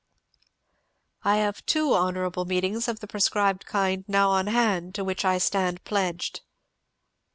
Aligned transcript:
"I 1.23 1.35
have 1.37 1.63
two 1.67 1.93
honourable 1.93 2.43
meetings 2.45 2.87
of 2.87 3.01
the 3.01 3.07
proscribed 3.07 3.67
kind 3.67 4.03
now 4.07 4.31
on 4.31 4.47
hand, 4.47 4.95
to 4.95 5.03
which 5.03 5.23
I 5.23 5.37
stand 5.37 5.83
pledged." 5.83 6.41